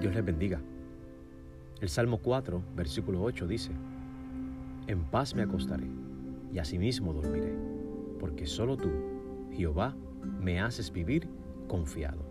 [0.00, 0.62] Dios les bendiga.
[1.82, 3.72] El Salmo 4, versículo 8 dice,
[4.86, 5.88] En paz me acostaré
[6.50, 7.54] y asimismo dormiré,
[8.18, 8.90] porque solo tú,
[9.52, 9.94] Jehová,
[10.40, 11.28] me haces vivir
[11.68, 12.22] confiado.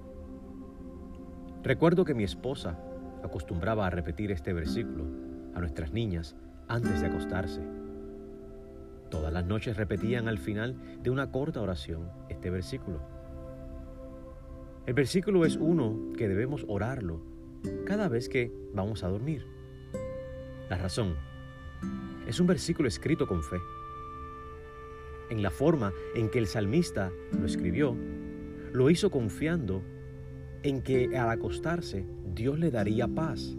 [1.61, 2.79] Recuerdo que mi esposa
[3.23, 5.05] acostumbraba a repetir este versículo
[5.53, 6.35] a nuestras niñas
[6.67, 7.61] antes de acostarse.
[9.11, 12.99] Todas las noches repetían al final de una corta oración este versículo.
[14.87, 17.38] El versículo es uno que debemos orarlo
[17.85, 19.45] cada vez que vamos a dormir.
[20.69, 21.15] La razón
[22.27, 23.57] es un versículo escrito con fe.
[25.29, 27.95] En la forma en que el salmista lo escribió,
[28.71, 29.81] lo hizo confiando
[30.63, 33.55] en que al acostarse Dios le daría paz.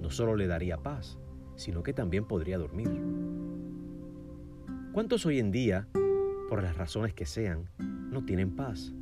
[0.00, 1.18] No solo le daría paz,
[1.56, 2.90] sino que también podría dormir.
[4.92, 5.88] ¿Cuántos hoy en día,
[6.48, 8.94] por las razones que sean, no tienen paz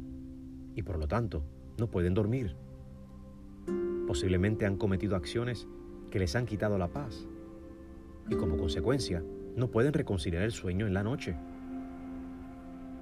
[0.74, 1.45] y por lo tanto
[1.79, 2.55] no pueden dormir?
[4.07, 5.66] Posiblemente han cometido acciones
[6.10, 7.26] que les han quitado la paz
[8.29, 9.23] y como consecuencia
[9.57, 11.37] no pueden reconciliar el sueño en la noche.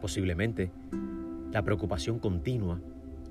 [0.01, 0.71] Posiblemente
[1.53, 2.81] la preocupación continua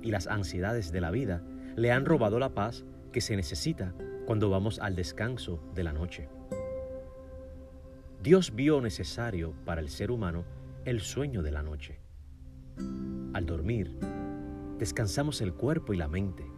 [0.02, 1.42] y las ansiedades de la vida
[1.76, 3.94] le han robado la paz que se necesita
[4.26, 6.28] cuando vamos al descanso de la noche.
[8.22, 10.44] Dios vio necesario para el ser humano
[10.84, 11.98] el sueño de la noche.
[13.34, 13.96] Al dormir,
[14.78, 16.53] descansamos el cuerpo y la mente.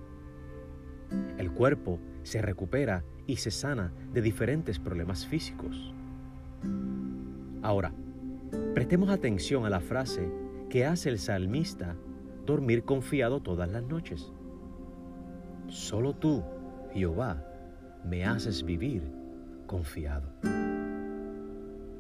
[1.39, 5.93] El cuerpo se recupera y se sana de diferentes problemas físicos.
[7.63, 7.93] Ahora,
[8.75, 10.29] prestemos atención a la frase
[10.71, 11.97] que hace el salmista
[12.45, 14.33] dormir confiado todas las noches.
[15.69, 16.45] Solo tú,
[16.93, 17.45] Jehová,
[18.05, 19.03] me haces vivir
[19.67, 20.29] confiado.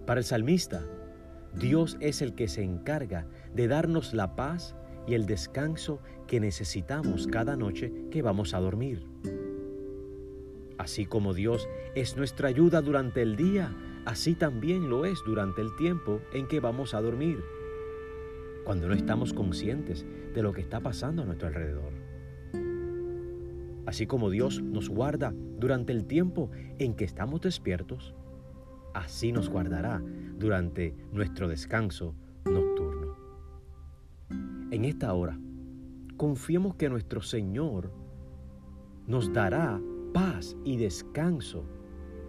[0.06, 0.82] Para el salmista,
[1.54, 7.26] Dios es el que se encarga de darnos la paz y el descanso que necesitamos
[7.26, 9.06] cada noche que vamos a dormir.
[10.78, 13.74] Así como Dios es nuestra ayuda durante el día,
[14.04, 17.42] así también lo es durante el tiempo en que vamos a dormir,
[18.64, 21.92] cuando no estamos conscientes de lo que está pasando a nuestro alrededor.
[23.86, 28.14] Así como Dios nos guarda durante el tiempo en que estamos despiertos,
[28.92, 30.02] así nos guardará
[30.36, 32.14] durante nuestro descanso.
[34.76, 35.40] En esta hora,
[36.18, 37.90] confiemos que nuestro Señor
[39.06, 39.80] nos dará
[40.12, 41.64] paz y descanso,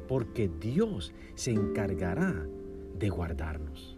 [0.08, 2.48] porque Dios se encargará
[2.98, 3.97] de guardarnos.